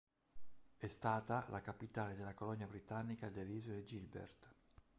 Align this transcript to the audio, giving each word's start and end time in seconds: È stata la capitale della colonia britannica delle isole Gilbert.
È 0.77 0.87
stata 0.87 1.45
la 1.51 1.61
capitale 1.61 2.15
della 2.15 2.33
colonia 2.33 2.65
britannica 2.65 3.29
delle 3.29 3.53
isole 3.53 3.83
Gilbert. 3.83 4.47